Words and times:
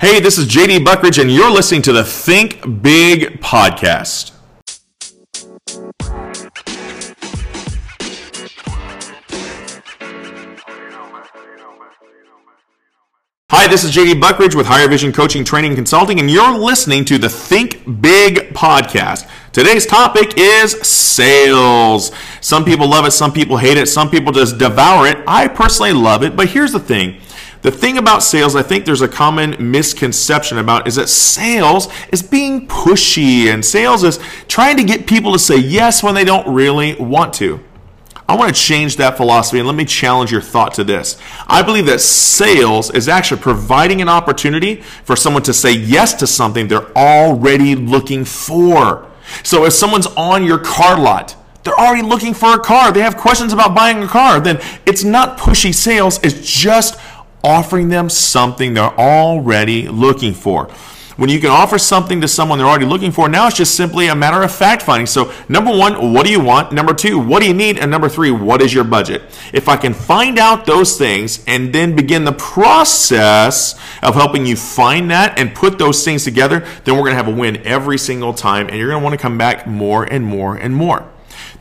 Hey, 0.00 0.18
this 0.18 0.36
is 0.36 0.48
JD 0.48 0.84
Buckridge, 0.84 1.18
and 1.18 1.30
you're 1.30 1.50
listening 1.50 1.82
to 1.82 1.92
the 1.92 2.02
Think 2.02 2.82
Big 2.82 3.40
podcast. 3.40 4.35
Hi, 13.66 13.70
this 13.72 13.82
is 13.82 13.90
JD 13.90 14.20
Buckridge 14.20 14.54
with 14.54 14.68
Higher 14.68 14.86
Vision 14.86 15.12
Coaching, 15.12 15.42
Training, 15.42 15.74
Consulting, 15.74 16.20
and 16.20 16.30
you're 16.30 16.56
listening 16.56 17.04
to 17.06 17.18
the 17.18 17.28
Think 17.28 18.00
Big 18.00 18.54
podcast. 18.54 19.28
Today's 19.50 19.84
topic 19.84 20.34
is 20.36 20.80
sales. 20.86 22.12
Some 22.40 22.64
people 22.64 22.88
love 22.88 23.06
it, 23.06 23.10
some 23.10 23.32
people 23.32 23.56
hate 23.56 23.76
it, 23.76 23.88
some 23.88 24.08
people 24.08 24.30
just 24.30 24.58
devour 24.58 25.08
it. 25.08 25.18
I 25.26 25.48
personally 25.48 25.92
love 25.92 26.22
it, 26.22 26.36
but 26.36 26.48
here's 26.48 26.70
the 26.70 26.78
thing 26.78 27.20
the 27.62 27.72
thing 27.72 27.98
about 27.98 28.22
sales, 28.22 28.54
I 28.54 28.62
think 28.62 28.84
there's 28.84 29.02
a 29.02 29.08
common 29.08 29.56
misconception 29.58 30.58
about 30.58 30.86
is 30.86 30.94
that 30.94 31.08
sales 31.08 31.88
is 32.12 32.22
being 32.22 32.68
pushy 32.68 33.52
and 33.52 33.64
sales 33.64 34.04
is 34.04 34.20
trying 34.46 34.76
to 34.76 34.84
get 34.84 35.08
people 35.08 35.32
to 35.32 35.40
say 35.40 35.56
yes 35.56 36.04
when 36.04 36.14
they 36.14 36.24
don't 36.24 36.54
really 36.54 36.94
want 36.94 37.34
to. 37.34 37.58
I 38.28 38.34
want 38.34 38.54
to 38.54 38.60
change 38.60 38.96
that 38.96 39.16
philosophy 39.16 39.58
and 39.58 39.68
let 39.68 39.76
me 39.76 39.84
challenge 39.84 40.32
your 40.32 40.40
thought 40.40 40.74
to 40.74 40.84
this. 40.84 41.16
I 41.46 41.62
believe 41.62 41.86
that 41.86 42.00
sales 42.00 42.90
is 42.90 43.08
actually 43.08 43.40
providing 43.40 44.02
an 44.02 44.08
opportunity 44.08 44.76
for 45.04 45.14
someone 45.14 45.44
to 45.44 45.54
say 45.54 45.72
yes 45.72 46.14
to 46.14 46.26
something 46.26 46.66
they're 46.66 46.96
already 46.96 47.76
looking 47.76 48.24
for. 48.24 49.08
So 49.44 49.64
if 49.64 49.72
someone's 49.72 50.06
on 50.08 50.44
your 50.44 50.58
car 50.58 50.98
lot, 50.98 51.36
they're 51.62 51.78
already 51.78 52.02
looking 52.02 52.34
for 52.34 52.54
a 52.54 52.58
car, 52.58 52.92
they 52.92 53.00
have 53.00 53.16
questions 53.16 53.52
about 53.52 53.74
buying 53.74 54.02
a 54.02 54.06
car, 54.06 54.40
then 54.40 54.60
it's 54.86 55.02
not 55.02 55.36
pushy 55.36 55.74
sales, 55.74 56.20
it's 56.22 56.48
just 56.48 56.98
offering 57.42 57.88
them 57.88 58.08
something 58.08 58.74
they're 58.74 58.98
already 58.98 59.88
looking 59.88 60.32
for. 60.32 60.68
When 61.16 61.30
you 61.30 61.40
can 61.40 61.50
offer 61.50 61.78
something 61.78 62.20
to 62.20 62.28
someone 62.28 62.58
they're 62.58 62.66
already 62.66 62.84
looking 62.84 63.10
for, 63.10 63.26
now 63.26 63.46
it's 63.46 63.56
just 63.56 63.74
simply 63.74 64.08
a 64.08 64.14
matter 64.14 64.42
of 64.42 64.52
fact 64.52 64.82
finding. 64.82 65.06
So, 65.06 65.32
number 65.48 65.70
one, 65.70 66.12
what 66.12 66.26
do 66.26 66.30
you 66.30 66.40
want? 66.40 66.72
Number 66.72 66.92
two, 66.92 67.18
what 67.18 67.40
do 67.40 67.48
you 67.48 67.54
need? 67.54 67.78
And 67.78 67.90
number 67.90 68.10
three, 68.10 68.30
what 68.30 68.60
is 68.60 68.74
your 68.74 68.84
budget? 68.84 69.22
If 69.54 69.66
I 69.66 69.76
can 69.76 69.94
find 69.94 70.38
out 70.38 70.66
those 70.66 70.98
things 70.98 71.42
and 71.46 71.72
then 71.72 71.96
begin 71.96 72.24
the 72.24 72.32
process 72.32 73.80
of 74.02 74.14
helping 74.14 74.44
you 74.44 74.56
find 74.56 75.10
that 75.10 75.38
and 75.38 75.54
put 75.54 75.78
those 75.78 76.04
things 76.04 76.22
together, 76.22 76.60
then 76.84 76.96
we're 76.96 77.02
going 77.02 77.16
to 77.16 77.24
have 77.24 77.28
a 77.28 77.34
win 77.34 77.66
every 77.66 77.96
single 77.96 78.34
time 78.34 78.68
and 78.68 78.76
you're 78.76 78.88
going 78.88 79.00
to 79.00 79.04
want 79.04 79.14
to 79.14 79.22
come 79.22 79.38
back 79.38 79.66
more 79.66 80.04
and 80.04 80.24
more 80.24 80.54
and 80.54 80.76
more. 80.76 81.10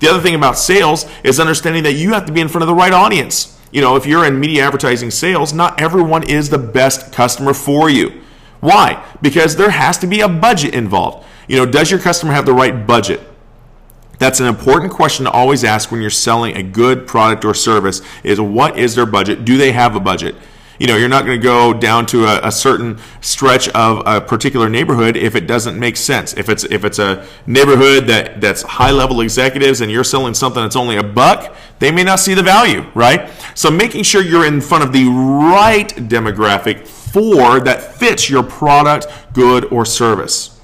The 0.00 0.08
other 0.08 0.20
thing 0.20 0.34
about 0.34 0.58
sales 0.58 1.06
is 1.22 1.38
understanding 1.38 1.84
that 1.84 1.92
you 1.92 2.12
have 2.12 2.26
to 2.26 2.32
be 2.32 2.40
in 2.40 2.48
front 2.48 2.62
of 2.62 2.68
the 2.68 2.74
right 2.74 2.92
audience 2.92 3.54
you 3.74 3.80
know, 3.80 3.96
if 3.96 4.06
you're 4.06 4.24
in 4.24 4.38
media 4.38 4.64
advertising 4.64 5.10
sales, 5.10 5.52
not 5.52 5.80
everyone 5.80 6.22
is 6.30 6.48
the 6.48 6.58
best 6.58 7.12
customer 7.12 7.52
for 7.52 7.90
you. 7.90 8.22
Why? 8.64 9.04
Because 9.20 9.56
there 9.56 9.68
has 9.68 9.98
to 9.98 10.06
be 10.06 10.22
a 10.22 10.28
budget 10.28 10.72
involved. 10.72 11.26
You 11.48 11.58
know, 11.58 11.66
does 11.66 11.90
your 11.90 12.00
customer 12.00 12.32
have 12.32 12.46
the 12.46 12.54
right 12.54 12.86
budget? 12.86 13.20
That's 14.18 14.40
an 14.40 14.46
important 14.46 14.90
question 14.90 15.26
to 15.26 15.30
always 15.30 15.64
ask 15.64 15.92
when 15.92 16.00
you're 16.00 16.08
selling 16.08 16.56
a 16.56 16.62
good 16.62 17.06
product 17.06 17.44
or 17.44 17.52
service 17.52 18.00
is 18.22 18.40
what 18.40 18.78
is 18.78 18.94
their 18.94 19.04
budget? 19.04 19.44
Do 19.44 19.58
they 19.58 19.72
have 19.72 19.96
a 19.96 20.00
budget? 20.00 20.34
You 20.78 20.86
know, 20.86 20.96
you're 20.96 21.10
not 21.10 21.26
going 21.26 21.38
to 21.38 21.44
go 21.44 21.74
down 21.74 22.06
to 22.06 22.24
a, 22.24 22.48
a, 22.48 22.50
certain 22.50 22.98
stretch 23.20 23.68
of 23.68 24.02
a 24.06 24.22
particular 24.22 24.70
neighborhood 24.70 25.14
if 25.14 25.36
it 25.36 25.46
doesn't 25.46 25.78
make 25.78 25.98
sense. 25.98 26.32
If 26.32 26.48
it's 26.48 26.64
if 26.64 26.86
it's 26.86 26.98
a 26.98 27.26
neighborhood 27.46 28.06
that 28.06 28.40
that's 28.40 28.62
high 28.62 28.92
level 28.92 29.20
executives 29.20 29.82
and 29.82 29.92
you're 29.92 30.04
selling 30.04 30.32
something 30.32 30.62
that's 30.62 30.74
only 30.74 30.96
a 30.96 31.02
buck, 31.02 31.54
they 31.80 31.92
may 31.92 32.02
not 32.02 32.18
see 32.18 32.32
the 32.32 32.42
value, 32.42 32.90
right? 32.94 33.30
So 33.54 33.70
making 33.70 34.04
sure 34.04 34.22
you're 34.22 34.46
in 34.46 34.62
front 34.62 34.82
of 34.82 34.92
the 34.92 35.04
right 35.04 35.88
demographic 35.90 36.88
that 37.14 37.94
fits 37.96 38.28
your 38.28 38.42
product, 38.42 39.06
good 39.32 39.64
or 39.66 39.84
service. 39.84 40.54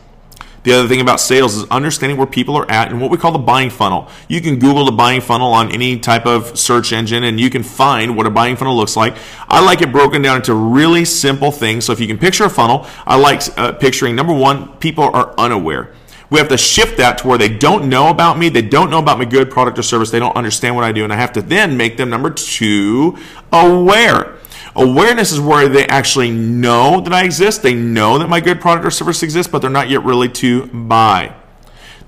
The 0.62 0.75
other 0.75 0.88
thing 0.88 1.00
about 1.00 1.20
sales 1.20 1.56
is 1.56 1.64
understanding 1.70 2.19
where 2.19 2.26
people 2.26 2.54
are 2.56 2.70
at 2.70 2.91
and 2.91 3.00
what 3.00 3.10
we 3.10 3.16
call 3.16 3.32
the 3.32 3.38
buying 3.38 3.70
funnel. 3.70 4.08
You 4.28 4.42
can 4.42 4.58
Google 4.58 4.84
the 4.84 4.92
buying 4.92 5.22
funnel 5.22 5.52
on 5.54 5.72
any 5.72 5.98
type 5.98 6.26
of 6.26 6.58
search 6.58 6.92
engine 6.92 7.25
and 7.25 7.41
you 7.41 7.48
can 7.48 7.62
find 7.62 8.14
what 8.14 8.26
a 8.26 8.30
buying 8.30 8.56
funnel 8.56 8.76
looks 8.76 8.94
like. 8.94 9.16
I 9.48 9.64
like 9.64 9.80
it 9.80 9.91
broken 9.91 10.20
down 10.20 10.36
into 10.36 10.54
really 10.54 11.06
simple 11.06 11.50
things. 11.50 11.86
So 11.86 11.92
if 11.92 12.00
you 12.00 12.06
can 12.06 12.19
picture 12.19 12.44
a 12.44 12.50
funnel, 12.50 12.86
I 13.06 13.16
like 13.16 13.41
uh, 13.56 13.72
picturing 13.72 14.14
number 14.14 14.34
one, 14.34 14.76
people 14.78 15.04
are 15.04 15.34
unaware. 15.38 15.94
We 16.28 16.38
have 16.38 16.48
to 16.48 16.58
shift 16.58 16.98
that 16.98 17.19
to 17.19 17.26
where 17.26 17.38
they 17.38 17.48
don't 17.48 17.88
know 17.88 18.08
about 18.08 18.38
me, 18.38 18.50
they 18.50 18.62
don't 18.62 18.91
know 18.91 19.00
about 19.00 19.19
my 19.19 19.25
good 19.25 19.50
product 19.50 19.78
or 19.78 19.82
service, 19.82 20.12
they 20.12 20.20
don't 20.20 20.36
understand 20.36 20.76
what 20.76 20.84
I 20.84 20.92
do, 20.92 21.02
and 21.02 21.12
I 21.12 21.16
have 21.16 21.32
to 21.32 21.42
then 21.42 21.76
make 21.76 21.96
them 21.96 22.08
number 22.08 22.30
two, 22.30 23.19
aware. 23.52 24.36
Awareness 24.76 25.32
is 25.32 25.41
where 25.41 25.69
they 25.69 25.86
actually 25.86 26.31
know 26.31 27.00
that 27.00 27.12
I 27.12 27.25
exist. 27.25 27.62
They 27.62 27.75
know 27.75 28.19
that 28.19 28.28
my 28.28 28.41
good 28.41 28.60
product 28.60 28.86
or 28.86 28.91
service 28.91 29.22
exists, 29.22 29.50
but 29.50 29.60
they're 29.60 29.70
not 29.70 29.91
yet 29.91 30.04
really 30.04 30.28
to 30.28 30.66
buy. 30.66 31.34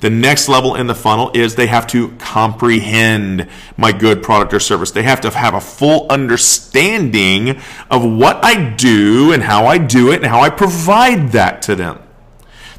The 0.03 0.11
next 0.11 0.49
level 0.49 0.75
in 0.75 0.89
the 0.89 0.97
funnel 0.97 1.31
is 1.33 1.55
they 1.55 1.69
have 1.69 1.87
to 1.89 2.09
comprehend 2.19 3.49
my 3.77 3.93
good 3.93 4.21
product 4.21 4.53
or 4.53 4.59
service. 4.59 4.91
They 4.91 5.05
have 5.05 5.21
to 5.21 5.31
have 5.31 5.55
a 5.55 5.61
full 5.61 6.07
understanding 6.11 7.61
of 7.89 8.05
what 8.05 8.45
I 8.45 8.71
do 8.71 9.33
and 9.33 9.45
how 9.45 9.67
I 9.67 9.79
do 9.79 10.11
it 10.11 10.17
and 10.17 10.27
how 10.27 10.41
I 10.41 10.51
provide 10.51 11.31
that 11.33 11.63
to 11.63 11.77
them. 11.77 12.03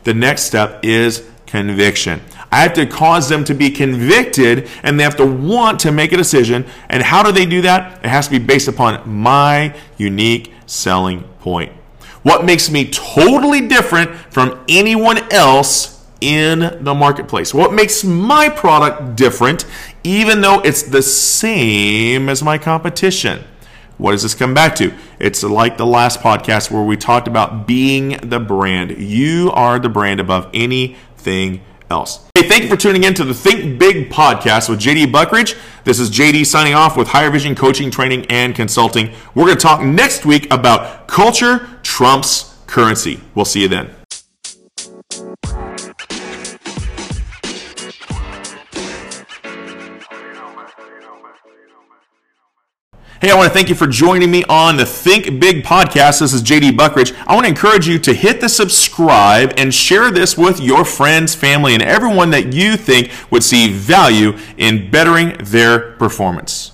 The 0.03 0.13
next 0.13 0.43
step 0.43 0.81
is 0.83 1.25
conviction. 1.45 2.21
I 2.53 2.57
have 2.57 2.73
to 2.73 2.85
cause 2.85 3.29
them 3.29 3.43
to 3.45 3.55
be 3.55 3.71
convicted 3.71 4.69
and 4.83 4.99
they 4.99 5.03
have 5.03 5.17
to 5.17 5.25
want 5.25 5.79
to 5.79 5.91
make 5.91 6.11
a 6.11 6.17
decision. 6.17 6.67
And 6.87 7.01
how 7.01 7.23
do 7.23 7.31
they 7.31 7.47
do 7.47 7.63
that? 7.63 8.05
It 8.05 8.09
has 8.09 8.27
to 8.27 8.31
be 8.31 8.37
based 8.37 8.67
upon 8.67 9.09
my 9.09 9.75
unique 9.97 10.53
selling 10.67 11.23
point. 11.39 11.71
What 12.21 12.45
makes 12.45 12.69
me 12.69 12.91
totally 12.91 13.67
different 13.67 14.11
from 14.31 14.63
anyone 14.69 15.17
else 15.33 16.05
in 16.21 16.83
the 16.83 16.93
marketplace? 16.93 17.55
What 17.55 17.73
makes 17.73 18.03
my 18.03 18.49
product 18.49 19.15
different, 19.15 19.65
even 20.03 20.41
though 20.41 20.59
it's 20.59 20.83
the 20.83 21.01
same 21.01 22.29
as 22.29 22.43
my 22.43 22.59
competition? 22.59 23.43
What 23.97 24.11
does 24.11 24.21
this 24.21 24.35
come 24.35 24.53
back 24.53 24.75
to? 24.75 24.93
It's 25.17 25.41
like 25.41 25.77
the 25.77 25.87
last 25.87 26.19
podcast 26.19 26.69
where 26.69 26.83
we 26.83 26.97
talked 26.97 27.27
about 27.27 27.65
being 27.65 28.19
the 28.21 28.39
brand. 28.39 29.01
You 29.01 29.49
are 29.55 29.79
the 29.79 29.89
brand 29.89 30.19
above 30.19 30.51
anything 30.53 31.61
else. 31.93 32.29
Hey, 32.35 32.49
thank 32.49 32.63
you 32.63 32.69
for 32.69 32.75
tuning 32.75 33.05
in 33.05 33.13
to 33.13 33.23
the 33.23 33.33
Think 33.33 33.79
Big 33.79 34.09
podcast 34.09 34.67
with 34.67 34.79
JD 34.79 35.11
Buckridge. 35.11 35.55
This 35.85 35.99
is 35.99 36.09
JD 36.09 36.45
signing 36.45 36.73
off 36.73 36.97
with 36.97 37.07
Higher 37.07 37.29
Vision 37.29 37.55
Coaching, 37.55 37.89
Training, 37.89 38.25
and 38.25 38.53
Consulting. 38.53 39.13
We're 39.35 39.45
going 39.45 39.57
to 39.57 39.61
talk 39.61 39.81
next 39.81 40.25
week 40.25 40.51
about 40.51 41.07
culture 41.07 41.69
trumps 41.83 42.57
currency. 42.67 43.21
We'll 43.35 43.45
see 43.45 43.61
you 43.61 43.67
then. 43.67 44.02
Hey, 53.23 53.31
I 53.31 53.35
want 53.35 53.47
to 53.47 53.53
thank 53.53 53.69
you 53.69 53.75
for 53.75 53.87
joining 53.87 54.29
me 54.29 54.43
on 54.49 54.75
the 54.75 54.85
Think 54.85 55.39
Big 55.39 55.63
podcast. 55.63 56.19
This 56.19 56.33
is 56.33 56.43
JD 56.43 56.75
Buckridge. 56.75 57.13
I 57.25 57.33
want 57.33 57.45
to 57.45 57.49
encourage 57.49 57.87
you 57.87 57.97
to 57.99 58.13
hit 58.13 58.41
the 58.41 58.49
subscribe 58.49 59.53
and 59.55 59.73
share 59.73 60.11
this 60.11 60.37
with 60.37 60.59
your 60.59 60.83
friends, 60.83 61.33
family, 61.33 61.73
and 61.73 61.81
everyone 61.81 62.31
that 62.31 62.51
you 62.51 62.75
think 62.75 63.09
would 63.31 63.41
see 63.41 63.71
value 63.71 64.37
in 64.57 64.91
bettering 64.91 65.37
their 65.39 65.93
performance. 65.93 66.72